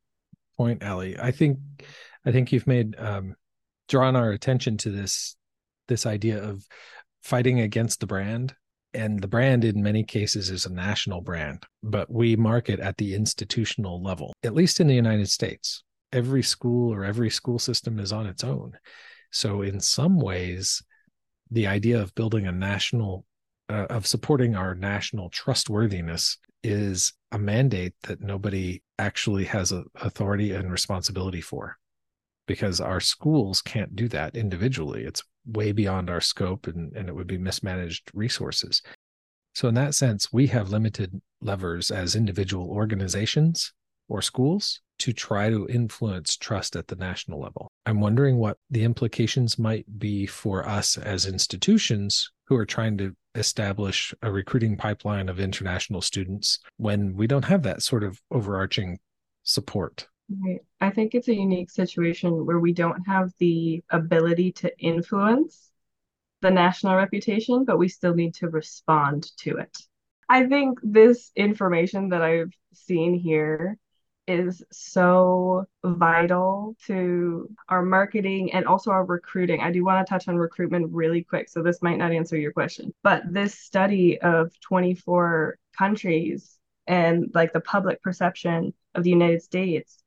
point, 0.58 0.84
Ali. 0.84 1.20
I 1.20 1.32
think 1.32 1.60
I 2.26 2.32
think 2.32 2.52
you've 2.52 2.68
made 2.68 2.96
um, 2.98 3.36
drawn 3.88 4.16
our 4.16 4.32
attention 4.32 4.78
to 4.78 4.90
this 4.90 5.36
this 5.88 6.06
idea 6.06 6.42
of 6.42 6.66
fighting 7.22 7.60
against 7.60 8.00
the 8.00 8.08
brand 8.08 8.56
and 8.94 9.20
the 9.20 9.28
brand 9.28 9.66
in 9.66 9.82
many 9.82 10.04
cases 10.04 10.50
is 10.50 10.66
a 10.66 10.74
national 10.74 11.22
brand 11.22 11.66
but 11.82 12.10
we 12.12 12.36
market 12.36 12.80
at 12.80 12.98
the 12.98 13.16
institutional 13.16 14.02
level 14.02 14.34
at 14.44 14.54
least 14.54 14.80
in 14.80 14.88
the 14.88 14.96
united 14.96 15.30
states 15.30 15.84
every 16.12 16.44
school 16.44 16.94
or 16.94 17.04
every 17.04 17.30
school 17.30 17.60
system 17.60 18.00
is 18.00 18.14
on 18.14 18.26
its 18.26 18.44
own 18.44 18.74
so 19.32 19.62
in 19.62 19.80
some 19.80 20.20
ways 20.20 20.82
the 21.52 21.68
idea 21.68 22.00
of 22.00 22.16
building 22.16 22.48
a 22.48 22.52
national 22.52 23.26
uh, 23.70 23.88
of 23.90 24.08
supporting 24.08 24.56
our 24.56 24.76
national 24.76 25.30
trustworthiness 25.30 26.38
is 26.64 27.14
a 27.32 27.40
mandate 27.40 27.94
that 28.04 28.22
nobody 28.22 28.82
actually 29.00 29.46
has 29.46 29.72
a 29.72 29.84
authority 29.96 30.52
and 30.52 30.72
responsibility 30.72 31.42
for. 31.42 31.78
Because 32.48 32.82
our 32.82 33.00
schools 33.00 33.62
can't 33.62 33.96
do 33.96 34.08
that 34.10 34.36
individually. 34.36 35.04
It's 35.04 35.24
way 35.46 35.72
beyond 35.72 36.10
our 36.10 36.22
scope 36.22 36.68
and, 36.68 36.94
and 36.96 37.08
it 37.10 37.16
would 37.16 37.28
be 37.28 37.38
mismanaged 37.38 38.12
resources. 38.14 38.82
So 39.56 39.68
in 39.68 39.76
that 39.76 39.96
sense 39.96 40.34
we 40.34 40.48
have 40.48 40.70
limited 40.70 41.22
levers 41.42 41.92
as 41.92 42.16
individual 42.16 42.70
organizations 42.70 43.74
or 44.10 44.22
schools 44.22 44.82
to 45.00 45.14
try 45.14 45.50
to 45.50 45.68
influence 45.68 46.38
trust 46.38 46.76
at 46.76 46.88
the 46.88 46.96
national 46.96 47.40
level. 47.40 47.68
I'm 47.86 48.00
wondering 48.00 48.38
what 48.38 48.58
the 48.70 48.84
implications 48.84 49.60
might 49.60 49.86
be 50.00 50.26
for 50.26 50.68
us 50.68 50.98
as 50.98 51.26
institutions 51.26 52.32
who 52.46 52.56
are 52.56 52.66
trying 52.66 52.98
to 53.00 53.16
establish 53.36 54.14
a 54.22 54.32
recruiting 54.32 54.78
pipeline 54.78 55.30
of 55.30 55.40
international 55.40 56.02
students 56.02 56.60
when 56.78 57.16
we 57.16 57.28
don't 57.28 57.46
have 57.46 57.64
that 57.64 57.82
sort 57.82 58.04
of 58.04 58.22
overarching 58.32 59.00
support. 59.44 60.08
Right. 60.30 60.62
I 60.80 60.90
think 60.90 61.14
it's 61.14 61.28
a 61.28 61.36
unique 61.36 61.70
situation 61.70 62.46
where 62.46 62.60
we 62.60 62.74
don't 62.74 63.06
have 63.08 63.32
the 63.40 63.84
ability 63.90 64.54
to 64.54 64.80
influence 64.80 65.70
the 66.42 66.52
national 66.52 66.96
reputation, 66.96 67.66
but 67.66 67.78
we 67.78 67.88
still 67.88 68.14
need 68.14 68.36
to 68.36 68.50
respond 68.50 69.32
to 69.40 69.58
it. 69.58 69.78
I 70.30 70.46
think 70.46 70.80
this 70.82 71.32
information 71.36 72.10
that 72.10 72.22
I've 72.22 72.54
seen 72.74 73.14
here 73.14 73.78
is 74.28 74.64
so 74.72 75.66
vital 75.84 76.76
to 76.86 77.50
our 77.68 77.82
marketing 77.82 78.54
and 78.54 78.66
also 78.66 78.92
our 78.92 79.04
recruiting. 79.04 79.62
I 79.62 79.72
do 79.72 79.84
want 79.84 80.06
to 80.06 80.10
touch 80.10 80.28
on 80.28 80.38
recruitment 80.38 80.92
really 80.94 81.24
quick, 81.24 81.50
so 81.50 81.62
this 81.62 81.82
might 81.82 81.98
not 81.98 82.14
answer 82.14 82.38
your 82.38 82.54
question. 82.54 82.94
But 83.04 83.24
this 83.32 83.56
study 83.56 84.20
of 84.22 84.58
24 84.62 85.58
countries 85.78 86.58
and 86.88 87.32
like 87.34 87.54
the 87.54 87.62
public 87.62 88.02
perception 88.02 88.74
of 88.96 89.04
the 89.04 89.10
United 89.10 89.42
States, 89.42 90.04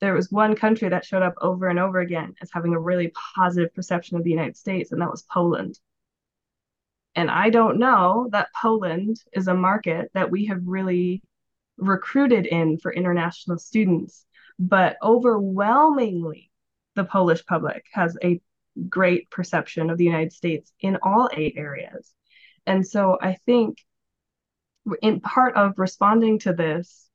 there 0.00 0.14
was 0.14 0.32
one 0.32 0.56
country 0.56 0.88
that 0.88 1.04
showed 1.04 1.22
up 1.22 1.34
over 1.40 1.68
and 1.68 1.78
over 1.78 2.00
again 2.00 2.34
as 2.42 2.50
having 2.52 2.74
a 2.74 2.80
really 2.80 3.12
positive 3.36 3.72
perception 3.74 4.16
of 4.16 4.24
the 4.24 4.30
United 4.30 4.56
States, 4.56 4.90
and 4.90 5.00
that 5.00 5.10
was 5.10 5.22
Poland. 5.22 5.78
And 7.14 7.30
I 7.30 7.50
don't 7.50 7.78
know 7.78 8.28
that 8.32 8.48
Poland 8.60 9.22
is 9.32 9.46
a 9.46 9.54
market 9.54 10.10
that 10.14 10.30
we 10.30 10.46
have 10.46 10.60
really 10.64 11.22
recruited 11.76 12.46
in 12.46 12.78
for 12.78 12.92
international 12.92 13.58
students, 13.58 14.24
but 14.58 14.96
overwhelmingly, 15.02 16.50
the 16.94 17.04
Polish 17.04 17.44
public 17.46 17.84
has 17.92 18.16
a 18.22 18.40
great 18.88 19.30
perception 19.30 19.90
of 19.90 19.98
the 19.98 20.04
United 20.04 20.32
States 20.32 20.72
in 20.80 20.98
all 21.02 21.28
eight 21.32 21.54
areas. 21.56 22.12
And 22.66 22.86
so 22.86 23.18
I 23.20 23.34
think 23.46 23.78
in 25.02 25.20
part 25.20 25.56
of 25.56 25.78
responding 25.78 26.38
to 26.40 26.52
this, 26.52 27.08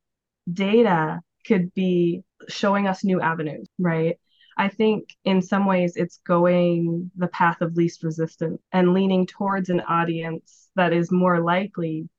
data 0.51 1.22
could 1.46 1.74
be 1.74 2.24
showing 2.48 2.88
us 2.88 3.04
new 3.04 3.22
avenues, 3.22 3.68
right? 3.78 4.18
I 4.58 4.68
think 4.68 5.16
in 5.24 5.42
some 5.42 5.66
ways 5.66 5.96
it's 5.96 6.20
going 6.28 7.12
the 7.16 7.28
path 7.28 7.62
of 7.62 7.75
least 7.75 8.04
resistance 8.04 8.62
and 8.74 8.94
leaning 8.94 9.25
towards 9.25 9.70
an 9.70 9.80
audience 9.82 10.70
that 10.75 10.92
is 10.92 11.12
more 11.12 11.39
likely 11.39 12.10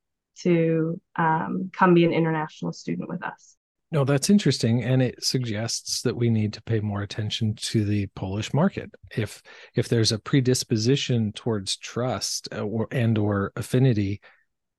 to 0.43 1.01
um, 1.17 1.71
come 1.73 1.95
be 1.95 2.05
an 2.05 2.13
international 2.13 2.73
student 2.73 3.09
with 3.09 3.23
us. 3.23 3.57
No, 3.93 4.05
that's 4.05 4.31
interesting, 4.31 4.85
and 4.85 5.03
it 5.03 5.25
suggests 5.25 6.03
that 6.03 6.17
we 6.17 6.31
need 6.31 6.53
to 6.53 6.63
pay 6.63 6.79
more 6.79 7.03
attention 7.03 7.55
to 7.57 7.85
the 7.85 8.07
Polish 8.15 8.55
market. 8.55 8.91
If 9.17 9.43
if 9.75 9.89
there's 9.89 10.13
a 10.13 10.19
predisposition 10.19 11.33
towards 11.33 11.77
trust 11.77 12.49
uh, 12.53 12.61
or 12.61 12.87
and 12.93 13.19
or 13.19 13.53
affinity, 13.57 14.21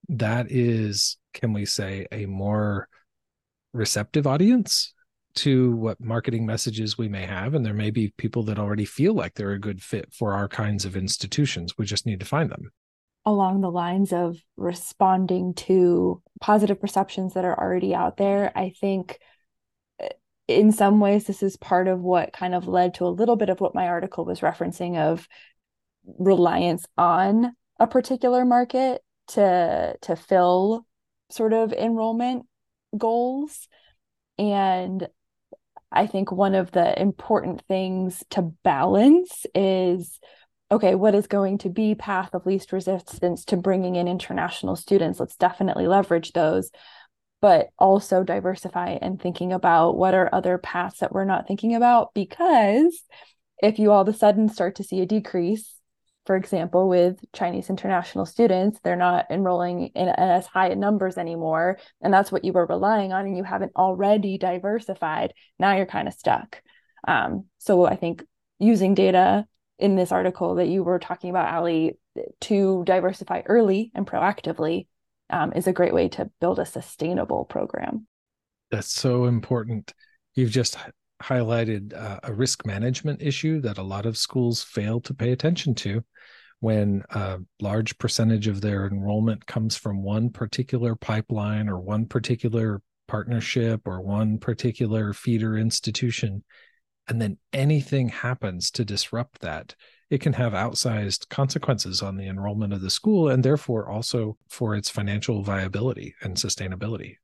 that 0.08 0.50
is, 0.50 1.17
can 1.34 1.51
we 1.51 1.65
say, 1.65 2.08
a 2.13 2.25
more 2.25 2.88
receptive 3.74 4.27
audience 4.27 4.93
to 5.34 5.75
what 5.75 6.00
marketing 6.00 6.46
messages 6.46 6.98
we 6.98 7.10
may 7.10 7.25
have, 7.25 7.53
and 7.53 7.65
there 7.65 7.74
may 7.74 7.91
be 7.91 8.13
people 8.15 8.43
that 8.43 8.60
already 8.60 8.86
feel 8.86 9.13
like 9.13 9.34
they're 9.34 9.51
a 9.51 9.60
good 9.60 9.81
fit 9.81 10.13
for 10.13 10.34
our 10.34 10.48
kinds 10.48 10.86
of 10.86 10.96
institutions. 10.96 11.77
We 11.77 11.86
just 11.86 12.05
need 12.05 12.22
to 12.22 12.25
find 12.25 12.50
them. 12.50 12.72
Along 13.25 13.62
the 13.62 13.72
lines 13.72 14.12
of 14.13 14.38
responding 14.58 15.54
to 15.54 16.22
positive 16.40 16.80
perceptions 16.80 17.34
that 17.34 17.46
are 17.46 17.58
already 17.58 17.94
out 17.94 18.18
there. 18.18 18.51
I 18.56 18.70
think 18.70 19.20
eh, 20.00 20.10
in 20.48 20.72
some 20.72 21.00
ways 21.00 21.25
this 21.25 21.44
is 21.44 21.56
part 21.58 21.88
of 21.88 22.01
what 22.01 22.34
kind 22.34 22.56
of 22.56 22.68
led 22.68 22.96
to 22.96 23.06
a 23.06 23.10
little 23.10 23.36
bit 23.36 23.50
of 23.50 23.62
what 23.62 23.75
my 23.75 23.88
article 23.88 24.25
was 24.25 24.40
referencing 24.40 24.98
of 24.98 25.28
reliance 26.18 26.86
on 26.98 27.56
a 27.80 27.88
particular 27.88 28.46
market 28.46 29.01
to 29.28 29.96
to 30.01 30.16
fill 30.16 30.86
sort 31.30 31.54
of 31.54 31.72
enrollment 31.74 32.46
goals 32.98 33.68
and 34.38 35.08
i 35.92 36.06
think 36.06 36.32
one 36.32 36.56
of 36.56 36.72
the 36.72 37.00
important 37.00 37.62
things 37.68 38.24
to 38.30 38.42
balance 38.63 39.46
is 39.56 40.20
okay 40.72 40.96
what 40.96 41.16
is 41.16 41.28
going 41.28 41.58
to 41.58 41.70
be 41.70 41.96
path 41.96 42.34
of 42.34 42.46
least 42.46 42.72
resistance 42.72 43.46
to 43.46 43.58
bringing 43.58 43.96
in 43.96 44.08
international 44.08 44.75
students 44.75 45.20
let's 45.20 45.36
definitely 45.36 45.88
leverage 45.88 46.32
those 46.32 46.72
but 47.42 47.70
also 47.80 48.24
diversify 48.24 48.98
and 49.01 49.20
thinking 49.20 49.51
about 49.51 49.98
what 49.98 50.13
are 50.13 50.30
other 50.32 50.58
paths 50.58 51.00
that 51.00 51.12
we're 51.12 51.25
not 51.25 51.48
thinking 51.48 51.75
about 51.75 52.13
because 52.13 53.04
if 53.62 53.80
you 53.80 53.92
all 53.92 54.01
of 54.01 54.08
a 54.08 54.13
sudden 54.13 54.48
start 54.48 54.75
to 54.75 54.84
see 54.84 55.01
a 55.01 55.06
decrease 55.06 55.75
for 56.25 56.36
example, 56.36 56.88
with 56.88 57.20
Chinese 57.34 57.70
international 57.70 58.25
students, 58.25 58.80
they're 58.84 58.96
not 58.96 59.25
enrolling 59.32 59.88
in 59.96 60.08
as 60.08 60.46
high 60.46 60.70
numbers 60.70 61.18
anymore. 61.18 61.80
And 62.00 62.13
that's 62.13 62.32
what 62.32 62.46
you 62.46 62.54
were 62.54 62.68
relying 62.68 63.12
on, 63.12 63.25
and 63.25 63.36
you 63.36 63.44
haven't 63.44 63.72
already 63.75 64.38
diversified. 64.38 65.34
Now 65.58 65.75
you're 65.75 65.88
kind 65.88 66.08
of 66.08 66.13
stuck. 66.13 66.62
Um, 67.08 67.46
so 67.58 67.86
I 67.86 67.96
think 67.96 68.24
using 68.60 68.94
data 68.94 69.48
in 69.82 69.96
this 69.96 70.12
article 70.12 70.56
that 70.56 70.68
you 70.68 70.84
were 70.84 71.00
talking 71.00 71.32
about, 71.32 71.52
Ali, 71.52 71.98
to 72.42 72.84
diversify 72.86 73.42
early 73.48 73.92
and 73.96 74.06
proactively 74.06 74.88
um, 75.32 75.54
is 75.54 75.68
a 75.68 75.74
great 75.74 75.94
way 75.94 76.08
to 76.10 76.30
build 76.40 76.60
a 76.60 76.66
sustainable 76.66 77.46
program. 77.46 78.08
That's 78.70 78.94
so 78.94 79.26
important. 79.26 79.94
You've 80.36 80.52
just 80.52 80.78
highlighted 81.22 81.94
uh, 81.94 82.20
a 82.24 82.34
risk 82.34 82.66
management 82.66 83.22
issue 83.22 83.60
that 83.62 83.80
a 83.80 83.84
lot 83.84 84.06
of 84.06 84.18
schools 84.18 84.64
fail 84.64 85.02
to 85.02 85.14
pay 85.14 85.32
attention 85.32 85.76
to 85.76 86.04
when 86.60 87.04
a 87.10 87.40
large 87.60 87.98
percentage 87.98 88.48
of 88.48 88.62
their 88.62 88.86
enrollment 88.86 89.46
comes 89.48 89.76
from 89.76 90.04
one 90.04 90.30
particular 90.30 90.96
pipeline 90.96 91.68
or 91.68 91.80
one 91.80 92.06
particular 92.06 92.82
partnership 93.08 93.82
or 93.86 94.00
one 94.02 94.38
particular 94.38 95.12
feeder 95.12 95.58
institution 95.58 96.44
and 97.12 97.22
then 97.22 97.38
anything 97.53 98.10
happens 98.10 98.72
to 98.72 98.86
disrupt 98.86 99.41
that 99.41 99.75
it 100.10 100.22
can 100.22 100.34
have 100.34 100.53
outsized 100.53 101.30
consequences 101.30 102.01
on 102.01 102.18
the 102.18 102.27
enrollment 102.27 102.74
of 102.74 102.82
the 102.82 102.89
school 102.89 103.30
and 103.30 103.44
therefore 103.44 103.89
also 103.89 104.38
for 104.50 104.75
its 104.75 104.89
financial 104.89 105.44
viability 105.44 106.15
and 106.24 106.36
sustainability 106.36 107.15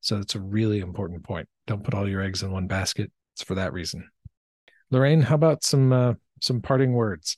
so 0.00 0.18
it's 0.18 0.34
a 0.34 0.40
really 0.40 0.80
important 0.80 1.22
point 1.24 1.48
don't 1.66 1.84
put 1.84 1.94
all 1.94 2.08
your 2.08 2.22
eggs 2.22 2.42
in 2.42 2.50
one 2.50 2.66
basket 2.66 3.10
it's 3.38 3.44
for 3.44 3.54
that 3.54 3.72
reason. 3.72 4.10
Loraine, 4.90 5.22
how 5.22 5.36
about 5.36 5.62
some 5.62 5.92
uh, 5.92 6.14
some 6.40 6.60
parting 6.60 6.92
words? 6.92 7.36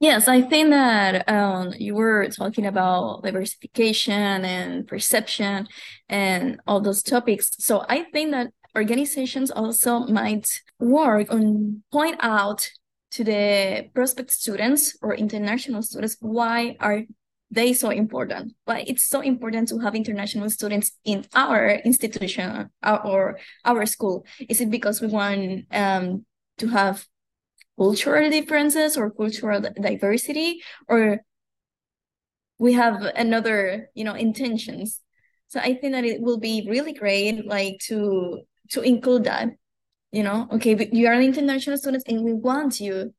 Yes, 0.00 0.26
I 0.26 0.42
think 0.42 0.70
that 0.70 1.28
um, 1.28 1.72
you 1.78 1.94
were 1.94 2.28
talking 2.28 2.66
about 2.66 3.22
diversification 3.22 4.44
and 4.44 4.84
perception 4.84 5.68
and 6.08 6.60
all 6.66 6.80
those 6.80 7.04
topics. 7.04 7.52
So 7.60 7.84
I 7.88 8.02
think 8.12 8.32
that 8.32 8.48
organizations 8.76 9.50
also 9.50 10.00
might 10.00 10.48
work 10.78 11.32
on 11.32 11.82
point 11.92 12.16
out 12.20 12.68
to 13.12 13.24
the 13.24 13.90
prospect 13.94 14.30
students 14.30 14.96
or 15.02 15.14
international 15.14 15.82
students 15.82 16.16
why 16.20 16.76
are 16.80 17.02
they 17.50 17.74
so 17.74 17.90
important? 17.90 18.54
But 18.64 18.88
it's 18.88 19.06
so 19.06 19.20
important 19.20 19.68
to 19.68 19.78
have 19.80 19.94
international 19.94 20.48
students 20.48 20.92
in 21.04 21.26
our 21.34 21.68
institution 21.84 22.70
our, 22.82 23.06
or 23.06 23.38
our 23.64 23.84
school? 23.84 24.24
Is 24.48 24.62
it 24.62 24.70
because 24.70 25.02
we 25.02 25.08
want 25.08 25.66
um, 25.70 26.24
to 26.58 26.68
have 26.68 27.04
cultural 27.76 28.30
differences 28.30 28.96
or 28.96 29.10
cultural 29.10 29.60
diversity? 29.60 30.62
Or 30.88 31.20
we 32.58 32.72
have 32.72 33.02
another 33.02 33.90
you 33.94 34.04
know 34.04 34.14
intentions? 34.14 35.00
So 35.48 35.60
i 35.60 35.74
think 35.74 35.92
that 35.92 36.06
it 36.06 36.22
will 36.22 36.38
be 36.38 36.66
really 36.66 36.94
great 36.94 37.44
like 37.46 37.76
to 37.88 38.40
to 38.72 38.82
include 38.82 39.24
that 39.24 39.48
you 40.10 40.22
know 40.22 40.48
okay 40.52 40.88
you 40.92 41.06
are 41.06 41.14
an 41.14 41.22
international 41.22 41.76
student 41.76 42.04
and 42.06 42.24
we 42.24 42.32
want 42.32 42.80
you 42.80 43.12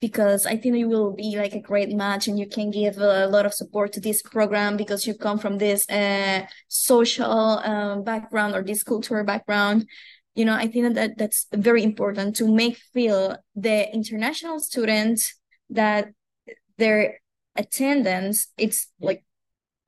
because 0.00 0.44
I 0.44 0.58
think 0.58 0.76
you 0.76 0.86
will 0.86 1.12
be 1.14 1.36
like 1.38 1.54
a 1.54 1.60
great 1.60 1.90
match 1.90 2.28
and 2.28 2.38
you 2.38 2.46
can 2.46 2.70
give 2.70 2.98
a 2.98 3.26
lot 3.26 3.46
of 3.46 3.54
support 3.54 3.92
to 3.94 4.00
this 4.00 4.20
program 4.20 4.76
because 4.76 5.06
you 5.06 5.14
come 5.14 5.38
from 5.38 5.56
this 5.56 5.88
uh, 5.88 6.44
social 6.68 7.58
um, 7.64 8.04
background 8.04 8.54
or 8.54 8.62
this 8.62 8.82
cultural 8.82 9.24
background. 9.24 9.86
You 10.34 10.44
know, 10.44 10.54
I 10.54 10.66
think 10.66 10.94
that 10.94 11.16
that's 11.16 11.46
very 11.54 11.82
important 11.82 12.36
to 12.36 12.54
make 12.54 12.76
feel 12.92 13.38
the 13.54 13.90
international 13.94 14.60
students 14.60 15.34
that 15.70 16.08
their 16.76 17.20
attendance 17.56 18.48
it's 18.58 18.88
like 19.00 19.24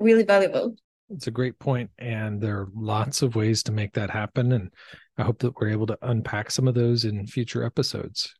really 0.01 0.25
valuable. 0.25 0.77
It's 1.11 1.27
a 1.29 1.33
great 1.33 1.59
point, 1.59 1.90
and 1.99 2.40
there 2.40 2.59
are 2.59 2.69
lots 2.75 3.23
of 3.23 3.37
ways 3.37 3.62
to 3.64 3.73
make 3.73 3.92
that 3.95 4.11
happen. 4.11 4.53
And 4.53 4.73
I 5.16 5.23
hope 5.23 5.38
that 5.38 5.55
we're 5.61 5.71
able 5.71 5.87
to 5.87 5.99
unpack 6.03 6.51
some 6.51 6.66
of 6.66 6.75
those 6.75 7.05
in 7.05 7.27
future 7.27 7.64
episodes 7.64 8.35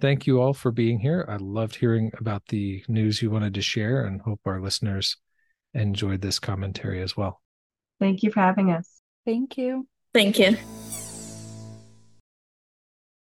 thank 0.00 0.26
you 0.26 0.40
all 0.40 0.52
for 0.52 0.70
being 0.70 0.98
here. 0.98 1.26
I 1.28 1.36
loved 1.36 1.76
hearing 1.76 2.12
about 2.18 2.46
the 2.48 2.84
news 2.88 3.22
you 3.22 3.30
wanted 3.30 3.54
to 3.54 3.62
share 3.62 4.04
and 4.04 4.20
hope 4.20 4.40
our 4.46 4.60
listeners 4.60 5.16
enjoyed 5.74 6.20
this 6.20 6.38
commentary 6.38 7.02
as 7.02 7.16
well. 7.16 7.40
Thank 8.00 8.22
you 8.22 8.30
for 8.30 8.40
having 8.40 8.70
us. 8.70 9.00
Thank 9.24 9.56
you. 9.56 9.86
Thank 10.12 10.38
you. 10.38 10.56